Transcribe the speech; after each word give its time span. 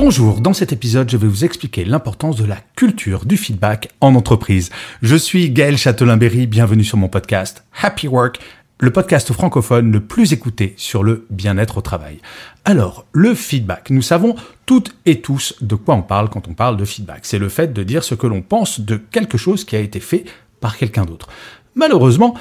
Bonjour, 0.00 0.40
dans 0.40 0.52
cet 0.52 0.72
épisode, 0.72 1.10
je 1.10 1.16
vais 1.16 1.26
vous 1.26 1.44
expliquer 1.44 1.84
l'importance 1.84 2.36
de 2.36 2.44
la 2.44 2.58
culture 2.76 3.24
du 3.24 3.36
feedback 3.36 3.88
en 4.00 4.14
entreprise. 4.14 4.70
Je 5.02 5.16
suis 5.16 5.50
Gaël 5.50 5.76
Châtelain-Berry, 5.76 6.46
bienvenue 6.46 6.84
sur 6.84 6.98
mon 6.98 7.08
podcast 7.08 7.64
Happy 7.82 8.06
Work, 8.06 8.38
le 8.78 8.92
podcast 8.92 9.32
francophone 9.32 9.90
le 9.90 9.98
plus 9.98 10.32
écouté 10.32 10.74
sur 10.76 11.02
le 11.02 11.26
bien-être 11.30 11.78
au 11.78 11.80
travail. 11.80 12.20
Alors, 12.64 13.06
le 13.10 13.34
feedback, 13.34 13.90
nous 13.90 14.00
savons 14.00 14.36
toutes 14.66 14.94
et 15.04 15.20
tous 15.20 15.56
de 15.62 15.74
quoi 15.74 15.96
on 15.96 16.02
parle 16.02 16.28
quand 16.28 16.46
on 16.46 16.54
parle 16.54 16.76
de 16.76 16.84
feedback. 16.84 17.22
C'est 17.22 17.40
le 17.40 17.48
fait 17.48 17.72
de 17.72 17.82
dire 17.82 18.04
ce 18.04 18.14
que 18.14 18.28
l'on 18.28 18.40
pense 18.40 18.78
de 18.78 18.98
quelque 18.98 19.36
chose 19.36 19.64
qui 19.64 19.74
a 19.74 19.80
été 19.80 19.98
fait 19.98 20.26
par 20.60 20.76
quelqu'un 20.76 21.06
d'autre. 21.06 21.26
Malheureusement, 21.78 22.34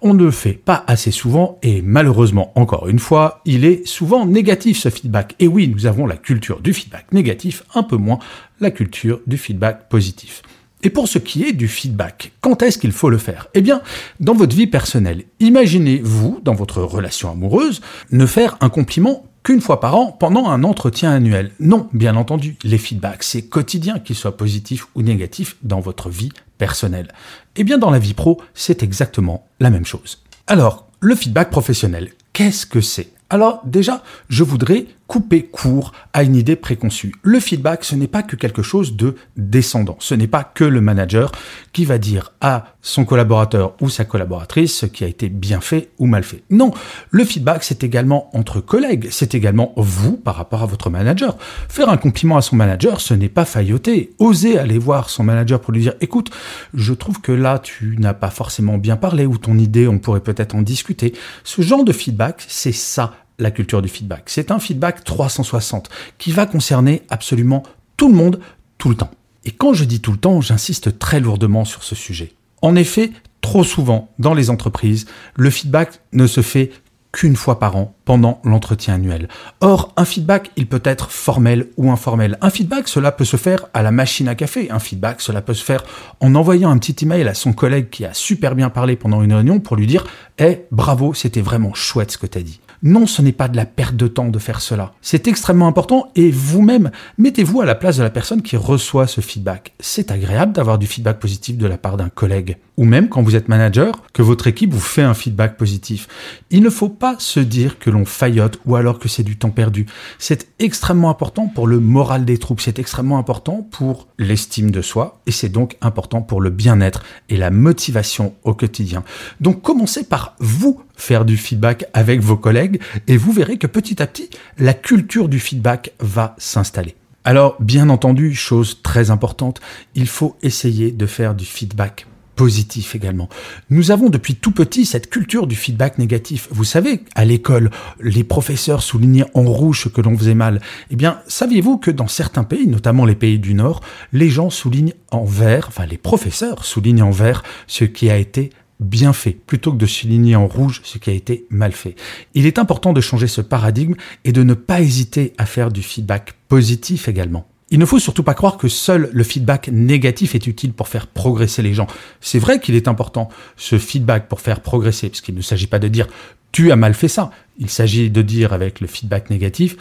on 0.00 0.14
ne 0.14 0.24
le 0.24 0.30
fait 0.30 0.54
pas 0.54 0.82
assez 0.86 1.10
souvent 1.10 1.58
et 1.62 1.82
malheureusement, 1.82 2.52
encore 2.54 2.88
une 2.88 2.98
fois, 2.98 3.42
il 3.44 3.66
est 3.66 3.86
souvent 3.86 4.24
négatif 4.24 4.78
ce 4.78 4.88
feedback. 4.88 5.34
Et 5.40 5.46
oui, 5.46 5.68
nous 5.68 5.84
avons 5.84 6.06
la 6.06 6.16
culture 6.16 6.60
du 6.62 6.72
feedback 6.72 7.12
négatif, 7.12 7.64
un 7.74 7.82
peu 7.82 7.96
moins 7.96 8.18
la 8.60 8.70
culture 8.70 9.20
du 9.26 9.36
feedback 9.36 9.90
positif. 9.90 10.40
Et 10.82 10.88
pour 10.88 11.06
ce 11.06 11.18
qui 11.18 11.44
est 11.44 11.52
du 11.52 11.68
feedback, 11.68 12.32
quand 12.40 12.62
est-ce 12.62 12.78
qu'il 12.78 12.92
faut 12.92 13.10
le 13.10 13.18
faire? 13.18 13.48
Eh 13.52 13.60
bien, 13.60 13.82
dans 14.20 14.32
votre 14.32 14.56
vie 14.56 14.68
personnelle, 14.68 15.24
imaginez-vous, 15.38 16.40
dans 16.42 16.54
votre 16.54 16.80
relation 16.80 17.30
amoureuse, 17.30 17.82
ne 18.10 18.24
faire 18.24 18.56
un 18.62 18.70
compliment 18.70 19.26
qu'une 19.42 19.60
fois 19.60 19.80
par 19.80 19.96
an 19.96 20.12
pendant 20.12 20.48
un 20.48 20.64
entretien 20.64 21.10
annuel. 21.10 21.50
Non, 21.60 21.88
bien 21.92 22.16
entendu, 22.16 22.56
les 22.64 22.78
feedbacks, 22.78 23.22
c'est 23.22 23.42
quotidien, 23.42 23.98
qu'ils 23.98 24.16
soient 24.16 24.38
positifs 24.38 24.86
ou 24.94 25.02
négatifs 25.02 25.56
dans 25.62 25.80
votre 25.80 26.08
vie 26.08 26.30
personnelle. 26.58 27.08
Eh 27.56 27.64
bien, 27.64 27.78
dans 27.78 27.90
la 27.90 27.98
vie 27.98 28.14
pro, 28.14 28.40
c'est 28.54 28.82
exactement 28.82 29.48
la 29.60 29.70
même 29.70 29.86
chose. 29.86 30.22
Alors, 30.46 30.88
le 31.00 31.14
feedback 31.14 31.50
professionnel, 31.50 32.10
qu'est-ce 32.32 32.66
que 32.66 32.80
c'est? 32.80 33.12
Alors 33.30 33.60
déjà, 33.64 34.02
je 34.28 34.42
voudrais 34.42 34.86
couper 35.08 35.42
court 35.42 35.92
à 36.12 36.22
une 36.22 36.36
idée 36.36 36.54
préconçue. 36.54 37.14
Le 37.22 37.40
feedback, 37.40 37.82
ce 37.82 37.96
n'est 37.96 38.06
pas 38.06 38.22
que 38.22 38.36
quelque 38.36 38.62
chose 38.62 38.94
de 38.94 39.16
descendant. 39.36 39.96
Ce 39.98 40.14
n'est 40.14 40.28
pas 40.28 40.44
que 40.44 40.64
le 40.64 40.80
manager 40.80 41.32
qui 41.72 41.86
va 41.86 41.98
dire 41.98 42.32
à 42.40 42.74
son 42.82 43.04
collaborateur 43.04 43.74
ou 43.80 43.88
sa 43.88 44.04
collaboratrice 44.04 44.76
ce 44.76 44.86
qui 44.86 45.04
a 45.04 45.08
été 45.08 45.30
bien 45.30 45.60
fait 45.60 45.90
ou 45.98 46.06
mal 46.06 46.22
fait. 46.22 46.42
Non, 46.50 46.72
le 47.10 47.24
feedback, 47.24 47.64
c'est 47.64 47.82
également 47.82 48.30
entre 48.36 48.60
collègues. 48.60 49.08
C'est 49.10 49.34
également 49.34 49.72
vous 49.76 50.16
par 50.16 50.36
rapport 50.36 50.62
à 50.62 50.66
votre 50.66 50.90
manager. 50.90 51.38
Faire 51.68 51.88
un 51.88 51.96
compliment 51.96 52.36
à 52.36 52.42
son 52.42 52.56
manager, 52.56 53.00
ce 53.00 53.14
n'est 53.14 53.30
pas 53.30 53.46
failloter. 53.46 54.12
Oser 54.18 54.58
aller 54.58 54.78
voir 54.78 55.08
son 55.08 55.24
manager 55.24 55.60
pour 55.60 55.72
lui 55.72 55.80
dire, 55.80 55.94
écoute, 56.02 56.30
je 56.74 56.92
trouve 56.92 57.22
que 57.22 57.32
là, 57.32 57.58
tu 57.58 57.96
n'as 57.98 58.14
pas 58.14 58.30
forcément 58.30 58.76
bien 58.76 58.96
parlé 58.96 59.24
ou 59.24 59.38
ton 59.38 59.56
idée, 59.56 59.88
on 59.88 59.98
pourrait 59.98 60.20
peut-être 60.20 60.54
en 60.54 60.62
discuter. 60.62 61.14
Ce 61.44 61.62
genre 61.62 61.84
de 61.84 61.92
feedback, 61.92 62.44
c'est 62.46 62.72
ça 62.72 63.14
la 63.38 63.50
culture 63.50 63.82
du 63.82 63.88
feedback. 63.88 64.24
C'est 64.26 64.50
un 64.50 64.58
feedback 64.58 65.04
360 65.04 65.88
qui 66.18 66.32
va 66.32 66.46
concerner 66.46 67.02
absolument 67.08 67.62
tout 67.96 68.08
le 68.08 68.14
monde, 68.14 68.40
tout 68.78 68.88
le 68.88 68.96
temps. 68.96 69.10
Et 69.44 69.50
quand 69.50 69.72
je 69.72 69.84
dis 69.84 70.00
tout 70.00 70.12
le 70.12 70.18
temps, 70.18 70.40
j'insiste 70.40 70.98
très 70.98 71.20
lourdement 71.20 71.64
sur 71.64 71.82
ce 71.82 71.94
sujet. 71.94 72.32
En 72.62 72.76
effet, 72.76 73.12
trop 73.40 73.64
souvent, 73.64 74.10
dans 74.18 74.34
les 74.34 74.50
entreprises, 74.50 75.06
le 75.36 75.50
feedback 75.50 76.00
ne 76.12 76.26
se 76.26 76.42
fait 76.42 76.70
qu'une 77.12 77.36
fois 77.36 77.58
par 77.58 77.76
an 77.76 77.94
pendant 78.08 78.40
l'entretien 78.42 78.94
annuel. 78.94 79.28
Or, 79.60 79.92
un 79.98 80.06
feedback, 80.06 80.50
il 80.56 80.66
peut 80.66 80.80
être 80.82 81.10
formel 81.10 81.66
ou 81.76 81.90
informel. 81.90 82.38
Un 82.40 82.48
feedback, 82.48 82.88
cela 82.88 83.12
peut 83.12 83.26
se 83.26 83.36
faire 83.36 83.66
à 83.74 83.82
la 83.82 83.90
machine 83.90 84.28
à 84.28 84.34
café. 84.34 84.70
Un 84.70 84.78
feedback, 84.78 85.20
cela 85.20 85.42
peut 85.42 85.52
se 85.52 85.62
faire 85.62 85.84
en 86.20 86.34
envoyant 86.34 86.70
un 86.70 86.78
petit 86.78 87.04
email 87.04 87.28
à 87.28 87.34
son 87.34 87.52
collègue 87.52 87.90
qui 87.90 88.06
a 88.06 88.14
super 88.14 88.54
bien 88.54 88.70
parlé 88.70 88.96
pendant 88.96 89.22
une 89.22 89.34
réunion 89.34 89.60
pour 89.60 89.76
lui 89.76 89.86
dire 89.86 90.06
Eh, 90.38 90.64
bravo, 90.70 91.12
c'était 91.12 91.42
vraiment 91.42 91.74
chouette 91.74 92.12
ce 92.12 92.16
que 92.16 92.26
tu 92.26 92.38
as 92.38 92.42
dit. 92.42 92.60
Non, 92.82 93.06
ce 93.06 93.22
n'est 93.22 93.32
pas 93.32 93.48
de 93.48 93.56
la 93.56 93.66
perte 93.66 93.96
de 93.96 94.06
temps 94.06 94.28
de 94.28 94.38
faire 94.38 94.60
cela. 94.60 94.92
C'est 95.02 95.26
extrêmement 95.26 95.66
important 95.66 96.12
et 96.14 96.30
vous-même, 96.30 96.92
mettez-vous 97.18 97.60
à 97.60 97.64
la 97.64 97.74
place 97.74 97.96
de 97.96 98.04
la 98.04 98.10
personne 98.10 98.40
qui 98.40 98.56
reçoit 98.56 99.08
ce 99.08 99.20
feedback. 99.20 99.74
C'est 99.80 100.12
agréable 100.12 100.52
d'avoir 100.52 100.78
du 100.78 100.86
feedback 100.86 101.18
positif 101.18 101.56
de 101.58 101.66
la 101.66 101.76
part 101.76 101.96
d'un 101.96 102.08
collègue. 102.08 102.56
Ou 102.76 102.84
même 102.84 103.08
quand 103.08 103.22
vous 103.22 103.34
êtes 103.34 103.48
manager, 103.48 104.04
que 104.12 104.22
votre 104.22 104.46
équipe 104.46 104.72
vous 104.72 104.78
fait 104.78 105.02
un 105.02 105.14
feedback 105.14 105.56
positif. 105.56 106.06
Il 106.50 106.62
ne 106.62 106.70
faut 106.70 106.88
pas 106.88 107.16
se 107.18 107.40
dire 107.40 107.80
que 107.80 107.90
l'on 107.98 108.50
ou 108.66 108.76
alors 108.76 108.98
que 108.98 109.08
c'est 109.08 109.22
du 109.22 109.36
temps 109.36 109.50
perdu. 109.50 109.86
C'est 110.18 110.48
extrêmement 110.58 111.10
important 111.10 111.46
pour 111.46 111.66
le 111.66 111.80
moral 111.80 112.24
des 112.24 112.38
troupes, 112.38 112.60
c'est 112.60 112.78
extrêmement 112.78 113.18
important 113.18 113.66
pour 113.70 114.08
l'estime 114.18 114.70
de 114.70 114.82
soi 114.82 115.20
et 115.26 115.30
c'est 115.30 115.48
donc 115.48 115.76
important 115.80 116.22
pour 116.22 116.40
le 116.40 116.50
bien-être 116.50 117.02
et 117.28 117.36
la 117.36 117.50
motivation 117.50 118.34
au 118.44 118.54
quotidien. 118.54 119.04
Donc 119.40 119.62
commencez 119.62 120.04
par 120.04 120.36
vous 120.38 120.80
faire 120.96 121.24
du 121.24 121.36
feedback 121.36 121.86
avec 121.94 122.20
vos 122.20 122.36
collègues 122.36 122.80
et 123.06 123.16
vous 123.16 123.32
verrez 123.32 123.58
que 123.58 123.66
petit 123.66 124.02
à 124.02 124.06
petit, 124.06 124.30
la 124.58 124.74
culture 124.74 125.28
du 125.28 125.40
feedback 125.40 125.92
va 126.00 126.34
s'installer. 126.38 126.96
Alors, 127.24 127.56
bien 127.60 127.90
entendu, 127.90 128.34
chose 128.34 128.80
très 128.82 129.10
importante, 129.10 129.60
il 129.94 130.06
faut 130.06 130.36
essayer 130.42 130.92
de 130.92 131.06
faire 131.06 131.34
du 131.34 131.44
feedback 131.44 132.06
positif 132.38 132.94
également. 132.94 133.28
Nous 133.68 133.90
avons 133.90 134.10
depuis 134.10 134.36
tout 134.36 134.52
petit 134.52 134.86
cette 134.86 135.10
culture 135.10 135.48
du 135.48 135.56
feedback 135.56 135.98
négatif. 135.98 136.46
Vous 136.52 136.62
savez, 136.62 137.02
à 137.16 137.24
l'école, 137.24 137.70
les 138.00 138.22
professeurs 138.22 138.80
soulignaient 138.80 139.26
en 139.34 139.42
rouge 139.42 139.82
ce 139.82 139.88
que 139.88 140.00
l'on 140.00 140.16
faisait 140.16 140.36
mal. 140.36 140.60
Eh 140.92 140.96
bien, 140.96 141.18
saviez-vous 141.26 141.78
que 141.78 141.90
dans 141.90 142.06
certains 142.06 142.44
pays, 142.44 142.68
notamment 142.68 143.04
les 143.04 143.16
pays 143.16 143.40
du 143.40 143.54
Nord, 143.54 143.80
les 144.12 144.30
gens 144.30 144.50
soulignent 144.50 144.94
en 145.10 145.24
vert, 145.24 145.66
enfin 145.66 145.84
les 145.84 145.98
professeurs 145.98 146.64
soulignent 146.64 147.02
en 147.02 147.10
vert 147.10 147.42
ce 147.66 147.84
qui 147.84 148.08
a 148.08 148.16
été 148.16 148.50
bien 148.78 149.12
fait, 149.12 149.32
plutôt 149.32 149.72
que 149.72 149.78
de 149.78 149.86
souligner 149.86 150.36
en 150.36 150.46
rouge 150.46 150.80
ce 150.84 150.98
qui 150.98 151.10
a 151.10 151.14
été 151.14 151.44
mal 151.50 151.72
fait. 151.72 151.96
Il 152.34 152.46
est 152.46 152.60
important 152.60 152.92
de 152.92 153.00
changer 153.00 153.26
ce 153.26 153.40
paradigme 153.40 153.96
et 154.24 154.30
de 154.30 154.44
ne 154.44 154.54
pas 154.54 154.80
hésiter 154.80 155.32
à 155.38 155.44
faire 155.44 155.72
du 155.72 155.82
feedback 155.82 156.34
positif 156.46 157.08
également. 157.08 157.48
Il 157.70 157.78
ne 157.78 157.84
faut 157.84 157.98
surtout 157.98 158.22
pas 158.22 158.34
croire 158.34 158.56
que 158.56 158.68
seul 158.68 159.10
le 159.12 159.24
feedback 159.24 159.68
négatif 159.68 160.34
est 160.34 160.46
utile 160.46 160.72
pour 160.72 160.88
faire 160.88 161.06
progresser 161.06 161.62
les 161.62 161.74
gens. 161.74 161.86
C'est 162.20 162.38
vrai 162.38 162.60
qu'il 162.60 162.74
est 162.74 162.88
important, 162.88 163.28
ce 163.56 163.78
feedback 163.78 164.28
pour 164.28 164.40
faire 164.40 164.60
progresser, 164.60 165.08
parce 165.10 165.20
qu'il 165.20 165.34
ne 165.34 165.42
s'agit 165.42 165.66
pas 165.66 165.78
de 165.78 165.88
dire 165.88 166.06
tu 166.50 166.72
as 166.72 166.76
mal 166.76 166.94
fait 166.94 167.08
ça. 167.08 167.30
Il 167.58 167.68
s'agit 167.68 168.10
de 168.10 168.22
dire 168.22 168.54
avec 168.54 168.80
le 168.80 168.86
feedback 168.86 169.28
négatif 169.28 169.76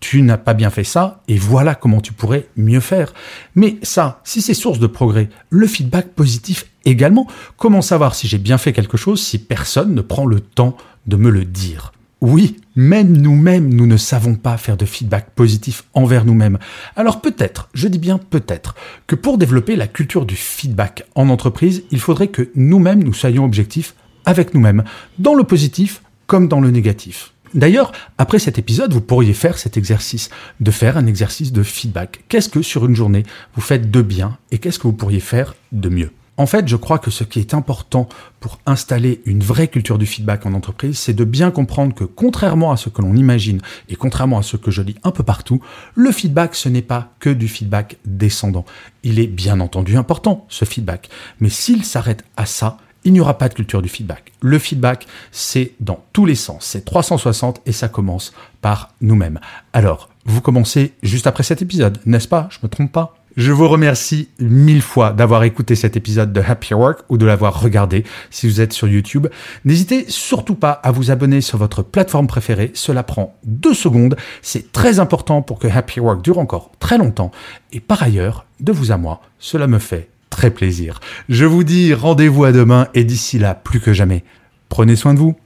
tu 0.00 0.22
n'as 0.22 0.36
pas 0.36 0.54
bien 0.54 0.70
fait 0.70 0.84
ça 0.84 1.22
et 1.28 1.36
voilà 1.38 1.74
comment 1.74 2.00
tu 2.00 2.12
pourrais 2.12 2.46
mieux 2.56 2.80
faire. 2.80 3.12
Mais 3.54 3.78
ça, 3.82 4.20
si 4.24 4.40
c'est 4.40 4.54
source 4.54 4.78
de 4.78 4.86
progrès, 4.86 5.28
le 5.50 5.66
feedback 5.66 6.08
positif 6.10 6.66
également, 6.84 7.26
comment 7.56 7.82
savoir 7.82 8.14
si 8.14 8.28
j'ai 8.28 8.38
bien 8.38 8.58
fait 8.58 8.72
quelque 8.72 8.96
chose 8.96 9.22
si 9.22 9.38
personne 9.38 9.94
ne 9.94 10.00
prend 10.00 10.26
le 10.26 10.40
temps 10.40 10.76
de 11.06 11.16
me 11.16 11.30
le 11.30 11.44
dire? 11.44 11.92
Oui, 12.20 12.56
même 12.74 13.16
nous-mêmes, 13.16 13.72
nous 13.72 13.86
ne 13.86 13.96
savons 13.96 14.34
pas 14.34 14.56
faire 14.56 14.76
de 14.76 14.84
feedback 14.84 15.30
positif 15.30 15.84
envers 15.94 16.24
nous-mêmes. 16.24 16.58
Alors 16.96 17.20
peut-être, 17.20 17.68
je 17.74 17.86
dis 17.86 17.98
bien 17.98 18.18
peut-être, 18.18 18.74
que 19.06 19.14
pour 19.14 19.38
développer 19.38 19.76
la 19.76 19.86
culture 19.86 20.26
du 20.26 20.34
feedback 20.34 21.04
en 21.14 21.28
entreprise, 21.28 21.84
il 21.90 22.00
faudrait 22.00 22.28
que 22.28 22.50
nous-mêmes 22.56 23.04
nous 23.04 23.14
soyons 23.14 23.44
objectifs 23.44 23.94
avec 24.26 24.52
nous-mêmes, 24.52 24.84
dans 25.18 25.34
le 25.34 25.44
positif 25.44 26.02
comme 26.26 26.48
dans 26.48 26.60
le 26.60 26.70
négatif. 26.70 27.32
D'ailleurs, 27.54 27.92
après 28.18 28.38
cet 28.38 28.58
épisode, 28.58 28.92
vous 28.92 29.00
pourriez 29.00 29.32
faire 29.32 29.56
cet 29.56 29.76
exercice, 29.76 30.28
de 30.60 30.70
faire 30.70 30.96
un 30.96 31.06
exercice 31.06 31.52
de 31.52 31.62
feedback. 31.62 32.24
Qu'est-ce 32.28 32.48
que 32.48 32.62
sur 32.62 32.84
une 32.84 32.96
journée 32.96 33.22
vous 33.54 33.62
faites 33.62 33.90
de 33.90 34.02
bien 34.02 34.36
et 34.50 34.58
qu'est-ce 34.58 34.78
que 34.78 34.86
vous 34.86 34.92
pourriez 34.92 35.20
faire 35.20 35.54
de 35.72 35.88
mieux? 35.88 36.10
En 36.38 36.46
fait, 36.46 36.68
je 36.68 36.76
crois 36.76 37.00
que 37.00 37.10
ce 37.10 37.24
qui 37.24 37.40
est 37.40 37.52
important 37.52 38.08
pour 38.38 38.60
installer 38.64 39.20
une 39.26 39.42
vraie 39.42 39.66
culture 39.66 39.98
du 39.98 40.06
feedback 40.06 40.46
en 40.46 40.54
entreprise, 40.54 40.96
c'est 40.96 41.12
de 41.12 41.24
bien 41.24 41.50
comprendre 41.50 41.94
que 41.94 42.04
contrairement 42.04 42.70
à 42.70 42.76
ce 42.76 42.88
que 42.88 43.02
l'on 43.02 43.16
imagine 43.16 43.60
et 43.88 43.96
contrairement 43.96 44.38
à 44.38 44.42
ce 44.42 44.56
que 44.56 44.70
je 44.70 44.80
lis 44.80 44.94
un 45.02 45.10
peu 45.10 45.24
partout, 45.24 45.60
le 45.96 46.12
feedback, 46.12 46.54
ce 46.54 46.68
n'est 46.68 46.80
pas 46.80 47.12
que 47.18 47.30
du 47.30 47.48
feedback 47.48 47.96
descendant. 48.04 48.64
Il 49.02 49.18
est 49.18 49.26
bien 49.26 49.58
entendu 49.58 49.96
important, 49.96 50.46
ce 50.48 50.64
feedback. 50.64 51.10
Mais 51.40 51.50
s'il 51.50 51.84
s'arrête 51.84 52.24
à 52.36 52.46
ça, 52.46 52.78
il 53.04 53.12
n'y 53.12 53.20
aura 53.20 53.36
pas 53.36 53.48
de 53.48 53.54
culture 53.54 53.82
du 53.82 53.88
feedback. 53.88 54.32
Le 54.40 54.60
feedback, 54.60 55.06
c'est 55.32 55.72
dans 55.80 56.04
tous 56.12 56.24
les 56.24 56.36
sens, 56.36 56.64
c'est 56.64 56.84
360 56.84 57.62
et 57.66 57.72
ça 57.72 57.88
commence 57.88 58.32
par 58.60 58.94
nous-mêmes. 59.00 59.40
Alors, 59.72 60.08
vous 60.24 60.40
commencez 60.40 60.92
juste 61.02 61.26
après 61.26 61.42
cet 61.42 61.62
épisode, 61.62 61.98
n'est-ce 62.06 62.28
pas? 62.28 62.48
Je 62.52 62.58
me 62.62 62.68
trompe 62.68 62.92
pas? 62.92 63.17
Je 63.38 63.52
vous 63.52 63.68
remercie 63.68 64.28
mille 64.40 64.82
fois 64.82 65.12
d'avoir 65.12 65.44
écouté 65.44 65.76
cet 65.76 65.96
épisode 65.96 66.32
de 66.32 66.40
Happy 66.40 66.74
Work 66.74 67.02
ou 67.08 67.16
de 67.18 67.24
l'avoir 67.24 67.62
regardé 67.62 68.02
si 68.30 68.48
vous 68.48 68.60
êtes 68.60 68.72
sur 68.72 68.88
YouTube. 68.88 69.28
N'hésitez 69.64 70.06
surtout 70.08 70.56
pas 70.56 70.72
à 70.72 70.90
vous 70.90 71.12
abonner 71.12 71.40
sur 71.40 71.56
votre 71.56 71.84
plateforme 71.84 72.26
préférée. 72.26 72.72
Cela 72.74 73.04
prend 73.04 73.38
deux 73.44 73.74
secondes. 73.74 74.16
C'est 74.42 74.72
très 74.72 74.98
important 74.98 75.40
pour 75.40 75.60
que 75.60 75.68
Happy 75.68 76.00
Work 76.00 76.20
dure 76.20 76.40
encore 76.40 76.72
très 76.80 76.98
longtemps. 76.98 77.30
Et 77.72 77.78
par 77.78 78.02
ailleurs, 78.02 78.44
de 78.58 78.72
vous 78.72 78.90
à 78.90 78.96
moi, 78.96 79.20
cela 79.38 79.68
me 79.68 79.78
fait 79.78 80.08
très 80.30 80.50
plaisir. 80.50 80.98
Je 81.28 81.44
vous 81.44 81.62
dis 81.62 81.94
rendez-vous 81.94 82.42
à 82.42 82.50
demain 82.50 82.88
et 82.94 83.04
d'ici 83.04 83.38
là, 83.38 83.54
plus 83.54 83.78
que 83.78 83.92
jamais, 83.92 84.24
prenez 84.68 84.96
soin 84.96 85.14
de 85.14 85.20
vous. 85.20 85.36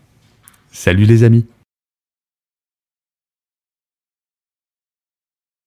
Salut 0.71 1.05
les 1.05 1.25
amis. 1.25 1.45